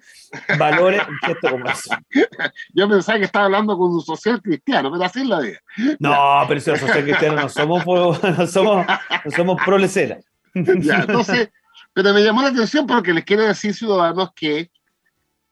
[0.60, 1.90] valore un gesto como ese.
[2.74, 5.60] Yo pensaba que estaba hablando con un social cristiano, pero así es la vida.
[6.00, 7.86] No, pero si los social cristianos no somos,
[8.38, 8.86] no somos,
[9.24, 9.78] no somos pro
[10.82, 11.50] Ya, entonces,
[11.94, 14.70] pero me llamó la atención porque les quiero decir, ciudadanos, que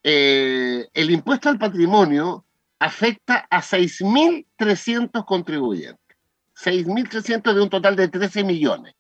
[0.04, 2.44] eh, el impuesto al patrimonio
[2.80, 6.09] afecta a 6.300 contribuyentes.
[6.64, 8.94] 6.300 de un total de 13 millones.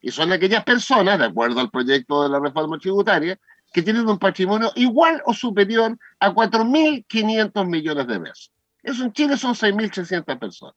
[0.00, 3.38] Y son aquellas personas, de acuerdo al proyecto de la reforma tributaria,
[3.72, 8.52] que tienen un patrimonio igual o superior a 4.500 millones de pesos.
[8.82, 10.74] Eso en Chile son 6.300 personas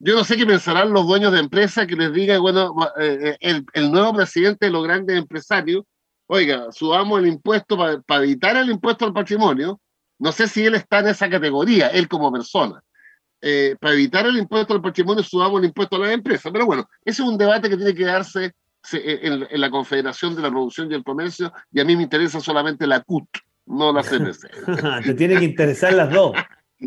[0.00, 3.62] yo no sé qué pensarán los dueños de empresas que les digan, bueno, eh, eh,
[3.74, 5.84] el, nuevo presidente de los grandes empresarios,
[6.26, 9.78] oiga, subamos el impuesto para evitar el impuesto al patrimonio.
[10.18, 12.82] No sé si él está en esa categoría, él como persona.
[13.42, 16.52] Eh, para evitar el impuesto al patrimonio, subamos el impuesto a las empresas.
[16.52, 18.52] Pero bueno, ese es un debate que tiene que darse
[18.92, 22.40] en, en la Confederación de la Producción y el Comercio, y a mí me interesa
[22.40, 23.28] solamente la CUT,
[23.66, 24.48] no la CPC.
[25.04, 26.32] Te tiene que interesar las dos.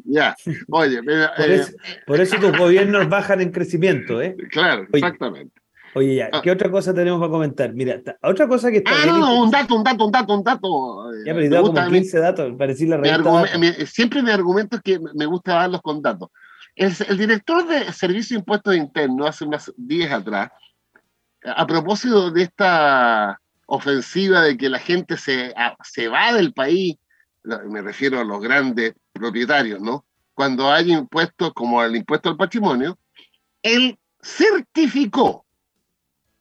[0.05, 0.35] Ya,
[0.69, 1.61] oye, eh,
[2.07, 4.35] por, eso, tus gobiernos bajan en crecimiento, ¿eh?
[4.49, 5.53] Claro, exactamente.
[5.95, 6.41] Oye, ya, ah.
[6.41, 7.71] ¿qué otra cosa tenemos para comentar?
[7.73, 8.91] Mira, otra cosa que está.
[8.91, 11.11] Ah, no, no, un dato, un dato, un dato, un dato.
[11.23, 15.27] Ya, pero he como 15 datos para decir la siempre mi argumento es que me
[15.27, 16.29] gusta darlos con datos.
[16.75, 20.51] El, director de Servicio de Impuestos Internos, hace unos días atrás,
[21.43, 26.95] a propósito de esta ofensiva de que la gente se, se va del país,
[27.43, 30.05] me refiero a los grandes propietarios, ¿no?
[30.33, 32.97] Cuando hay impuestos como el impuesto al patrimonio,
[33.61, 35.45] él certificó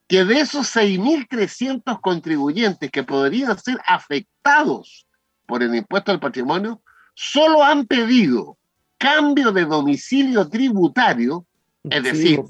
[0.09, 5.07] que de esos 6.300 contribuyentes que podrían ser afectados
[5.47, 6.81] por el impuesto al patrimonio,
[7.15, 8.57] solo han pedido
[9.03, 11.45] cambio de domicilio tributario,
[11.83, 12.41] es decir,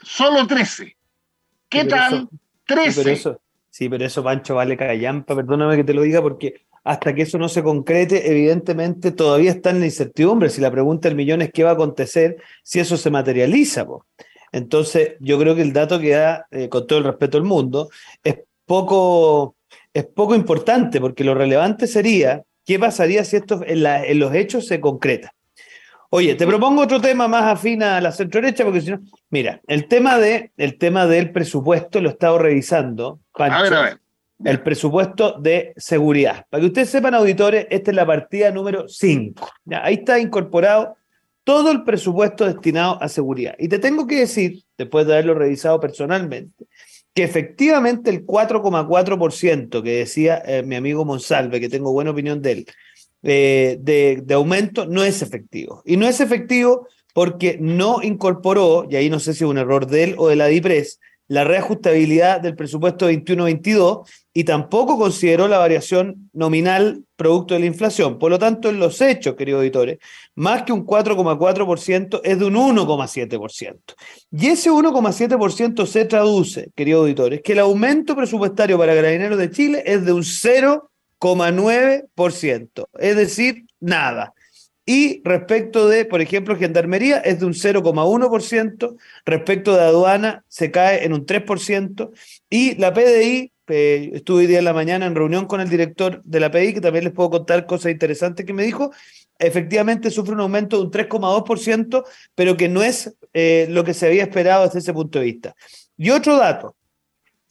[0.00, 0.96] solo 13.
[1.68, 2.28] ¿Qué tal?
[2.66, 3.36] 13.
[3.70, 7.38] sí, pero eso, Pancho, vale callampa, perdóname que te lo diga, porque hasta que eso
[7.38, 10.50] no se concrete, evidentemente todavía está en la incertidumbre.
[10.50, 13.86] Si la pregunta del millón es qué va a acontecer si eso se materializa.
[14.50, 17.88] Entonces, yo creo que el dato que da, eh, con todo el respeto del mundo,
[18.24, 19.54] es poco,
[19.92, 24.66] es poco importante, porque lo relevante sería qué pasaría si esto en, en los hechos
[24.66, 25.33] se concreta.
[26.16, 29.00] Oye, te propongo otro tema más afín a la centro derecha, porque si no,
[29.30, 33.18] mira, el tema, de, el tema del presupuesto lo he estado revisando.
[33.34, 33.98] a ver, a ver
[34.44, 36.46] el presupuesto de seguridad.
[36.50, 39.48] Para que ustedes sepan, auditores, esta es la partida número 5.
[39.82, 40.96] Ahí está incorporado
[41.42, 43.56] todo el presupuesto destinado a seguridad.
[43.58, 46.66] Y te tengo que decir, después de haberlo revisado personalmente,
[47.12, 52.52] que efectivamente el 4,4% que decía eh, mi amigo Monsalve, que tengo buena opinión de
[52.52, 52.66] él,
[53.24, 55.82] de, aumento, no es efectivo.
[55.84, 59.86] Y no es efectivo porque no incorporó, y ahí no sé si es un error
[59.86, 65.58] de él o de la DIPRES, la reajustabilidad del presupuesto 21-22 y tampoco consideró la
[65.58, 68.18] variación nominal producto de la inflación.
[68.18, 69.98] Por lo tanto, en los hechos, queridos auditores,
[70.34, 73.78] más que un 4,4% es de un 1,7%.
[74.32, 79.82] Y ese 1,7% se traduce, queridos auditores, que el aumento presupuestario para Carabineros de Chile
[79.86, 80.24] es de un
[81.24, 84.34] 0,9%, es decir, nada.
[84.86, 91.04] Y respecto de, por ejemplo, gendarmería es de un 0,1%, respecto de aduana se cae
[91.04, 92.10] en un 3%,
[92.50, 96.22] y la PDI, eh, estuve hoy día en la mañana en reunión con el director
[96.24, 98.90] de la PDI, que también les puedo contar cosas interesantes que me dijo,
[99.38, 102.04] efectivamente sufre un aumento de un 3,2%,
[102.34, 105.56] pero que no es eh, lo que se había esperado desde ese punto de vista.
[105.96, 106.76] Y otro dato,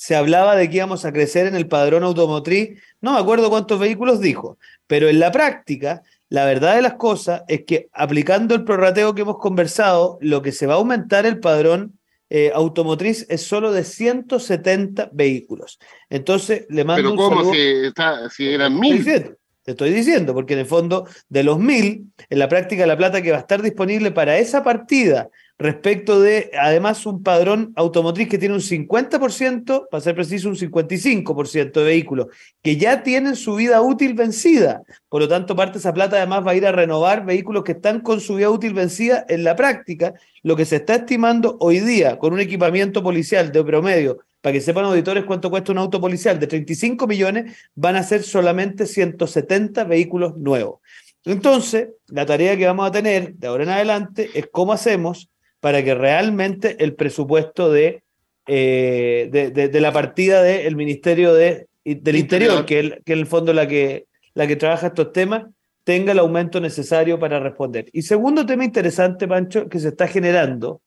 [0.03, 3.79] se hablaba de que íbamos a crecer en el padrón automotriz, no me acuerdo cuántos
[3.79, 8.65] vehículos dijo, pero en la práctica la verdad de las cosas es que aplicando el
[8.65, 11.97] prorrateo que hemos conversado, lo que se va a aumentar el padrón
[12.29, 15.79] eh, automotriz es solo de 170 vehículos.
[16.09, 19.05] Entonces, le mando Pero ¿cómo si, está, si eran mil?
[19.05, 23.21] Te estoy diciendo, porque en el fondo, de los mil, en la práctica la plata
[23.21, 25.29] que va a estar disponible para esa partida
[25.59, 31.71] respecto de, además, un padrón automotriz que tiene un 50%, para ser preciso, un 55%
[31.71, 32.27] de vehículos
[32.61, 34.83] que ya tienen su vida útil vencida.
[35.09, 37.73] Por lo tanto, parte de esa plata además va a ir a renovar vehículos que
[37.73, 40.13] están con su vida útil vencida en la práctica.
[40.41, 44.61] Lo que se está estimando hoy día con un equipamiento policial de promedio, para que
[44.61, 49.85] sepan auditores cuánto cuesta un auto policial, de 35 millones, van a ser solamente 170
[49.85, 50.81] vehículos nuevos.
[51.25, 55.29] Entonces, la tarea que vamos a tener de ahora en adelante es cómo hacemos
[55.63, 58.03] para que realmente el presupuesto de,
[58.47, 63.53] eh, de, la partida del Ministerio de, del Interior, que, es que en el fondo
[63.53, 65.45] la que, la que trabaja estos temas,
[65.85, 67.85] tenga el aumento necesario para responder.
[67.93, 70.81] Y segundo tema interesante, Pancho, que se está generando,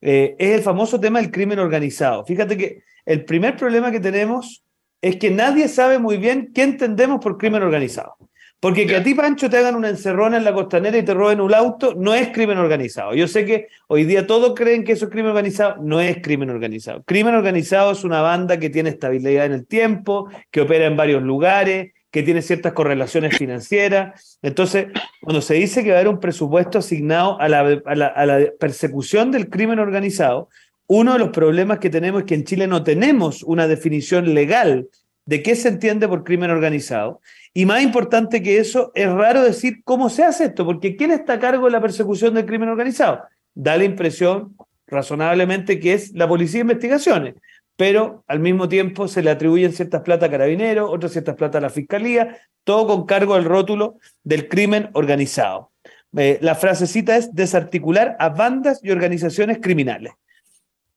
[0.00, 2.24] eh, es el famoso tema del crimen organizado.
[2.24, 4.64] Fíjate que el primer problema que tenemos
[5.00, 8.16] es que nadie sabe muy bien qué entendemos por crimen organizado.
[8.60, 11.40] Porque que a ti, Pancho, te hagan una encerrona en la costanera y te roben
[11.40, 13.14] un auto, no es crimen organizado.
[13.14, 16.50] Yo sé que hoy día todos creen que eso es crimen organizado, no es crimen
[16.50, 17.04] organizado.
[17.04, 21.22] Crimen organizado es una banda que tiene estabilidad en el tiempo, que opera en varios
[21.22, 24.38] lugares, que tiene ciertas correlaciones financieras.
[24.42, 24.86] Entonces,
[25.20, 28.26] cuando se dice que va a haber un presupuesto asignado a la, a la, a
[28.26, 30.48] la persecución del crimen organizado,
[30.88, 34.88] uno de los problemas que tenemos es que en Chile no tenemos una definición legal
[35.28, 37.20] de qué se entiende por crimen organizado.
[37.52, 41.34] Y más importante que eso, es raro decir cómo se hace esto, porque ¿quién está
[41.34, 43.24] a cargo de la persecución del crimen organizado?
[43.54, 44.56] Da la impresión,
[44.86, 47.34] razonablemente, que es la Policía de Investigaciones,
[47.76, 51.60] pero al mismo tiempo se le atribuyen ciertas plata a carabineros, otras ciertas plata a
[51.60, 55.72] la fiscalía, todo con cargo del rótulo del crimen organizado.
[56.16, 60.14] Eh, la frasecita es desarticular a bandas y organizaciones criminales.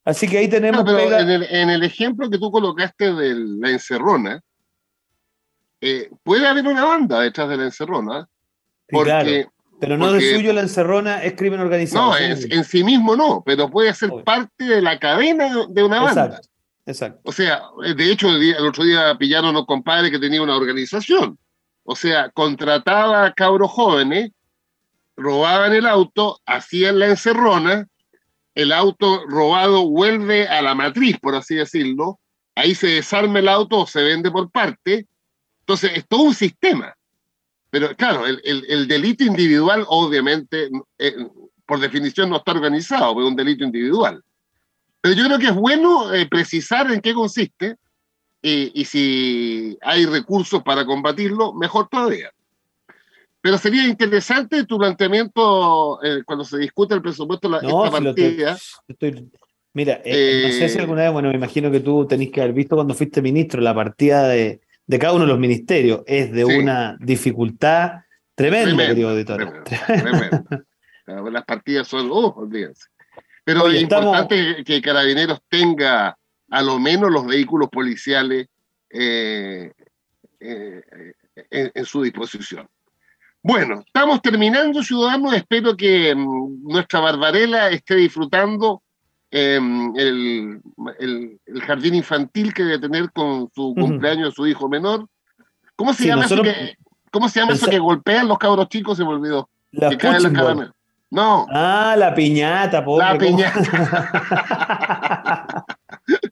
[0.04, 0.84] Así que ahí tenemos.
[0.88, 4.42] en, el, ejemplo que tú colocaste de la encerrona,
[5.80, 8.28] eh, puede haber una banda detrás de la encerrona.
[8.90, 9.48] Porque,
[9.80, 12.12] Pero no de suyo la encerrona es crimen organizado.
[12.12, 16.42] No, en, sí mismo no, pero puede ser parte de la cadena de una banda.
[16.86, 17.22] Exacto.
[17.24, 17.62] O sea,
[17.96, 21.38] de hecho, el, otro día pillaron a unos compadres que tenía una organización.
[21.84, 24.32] O sea, contrataba a cabros jóvenes,
[25.16, 27.88] robaban el auto, hacían la encerrona
[28.56, 32.20] el auto robado vuelve a la matriz, por así decirlo,
[32.56, 35.08] ahí se desarma el auto o se vende por parte,
[35.62, 36.96] entonces es todo un sistema.
[37.70, 41.16] Pero claro, el, delito individual obviamente, eh,
[41.66, 44.22] por definición, no está organizado, es un delito individual.
[45.00, 47.78] Pero yo creo que es bueno eh, precisar en qué consiste
[48.44, 52.32] y si hay recursos para combatirlo, mejor todavía.
[53.42, 58.56] Pero sería interesante tu planteamiento eh, cuando se discute el presupuesto de la, esta partida.
[59.74, 62.42] mira, eh, no sé si eh, alguna vez, bueno, me imagino que tú tenés que
[62.42, 66.02] haber visto cuando fuiste ministro la partida de, de cada uno de los ministerios.
[66.06, 68.02] Es de una dificultad
[68.36, 69.64] tremenda, querido auditor.
[71.08, 72.90] Las partidas son, oh, olvídense.
[73.44, 76.16] Pero es importante que Carabineros tenga
[76.52, 78.48] a lo menos los vehículos policiales
[78.92, 79.74] en
[81.86, 82.70] su disposición.
[83.44, 85.34] Bueno, estamos terminando, ciudadanos.
[85.34, 88.84] Espero que mm, nuestra Barbarela esté disfrutando
[89.32, 90.62] em, el,
[91.66, 95.08] jardín infantil que debe tener con su cumpleaños de su hijo menor.
[95.76, 96.76] ¿Cómo se llama, eso, que,
[97.10, 98.98] ¿cómo se llama eso que golpean los cabros chicos?
[98.98, 99.50] Se me olvidó.
[99.72, 100.72] que caen las
[101.10, 101.48] No.
[101.52, 103.06] Ah, la piñata, pobre.
[103.06, 105.00] La piñata.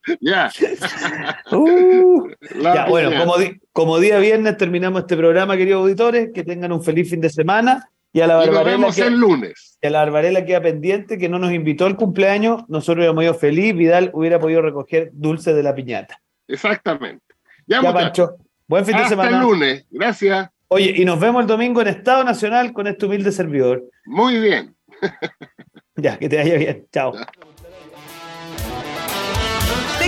[0.21, 0.51] ya.
[1.51, 2.29] Uh,
[2.61, 3.33] ya, bueno, como,
[3.71, 6.29] como, día viernes terminamos este programa, queridos auditores.
[6.33, 7.89] Que tengan un feliz fin de semana.
[8.11, 8.91] Y a la Barbarela.
[8.91, 9.77] Que, el lunes.
[9.81, 12.63] Y a la Barbarela queda pendiente que no nos invitó al cumpleaños.
[12.67, 13.75] Nosotros hubiéramos ido feliz.
[13.75, 16.21] Vidal hubiera podido recoger dulce de la piñata.
[16.47, 17.23] Exactamente.
[17.67, 18.35] Ya, Pancho.
[18.67, 19.29] Buen fin de semana.
[19.29, 19.85] Hasta el lunes.
[19.89, 20.49] Gracias.
[20.67, 23.83] Oye, y nos vemos el domingo en Estado Nacional con este humilde servidor.
[24.05, 24.75] Muy bien.
[25.95, 26.87] ya, que te vaya bien.
[26.91, 27.13] Chao.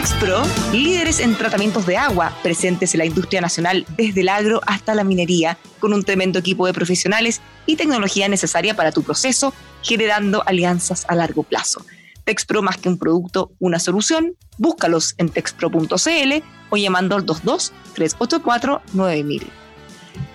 [0.01, 0.41] TexPro,
[0.73, 5.03] líderes en tratamientos de agua, presentes en la industria nacional desde el agro hasta la
[5.03, 11.05] minería, con un tremendo equipo de profesionales y tecnología necesaria para tu proceso, generando alianzas
[11.07, 11.85] a largo plazo.
[12.23, 14.33] TexPro más que un producto, una solución.
[14.57, 19.47] Búscalos en texpro.cl o llamando al 22 384 9000.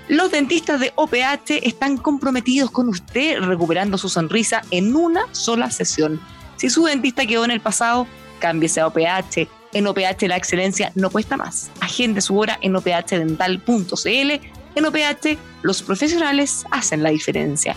[0.06, 6.20] Los dentistas de OPH están comprometidos con usted recuperando su sonrisa en una sola sesión.
[6.54, 8.06] Si su dentista quedó en el pasado,
[8.38, 9.55] cámbiese a OPH.
[9.72, 11.70] En OPH la excelencia no cuesta más.
[11.80, 14.30] Agende su hora en ophdental.cl.
[14.74, 17.76] En OPH los profesionales hacen la diferencia.